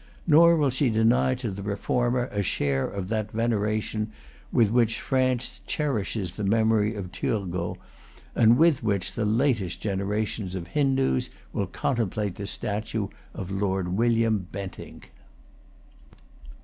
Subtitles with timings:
[0.25, 4.11] Nor will she deny to the reformer a share of that veneration
[4.51, 7.77] with which France cherishes the memory of Turgot,
[8.33, 14.47] and with which the latest generations of Hindoos will contemplate the statue of Lord William
[14.51, 15.11] Bentinck.